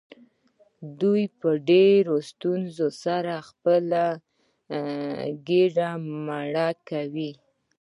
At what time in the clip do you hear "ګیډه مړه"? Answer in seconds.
5.47-6.69